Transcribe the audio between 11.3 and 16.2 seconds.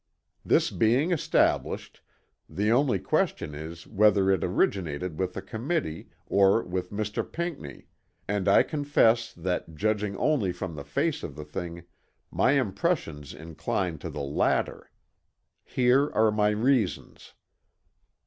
the thing my impressions incline to the latter. Here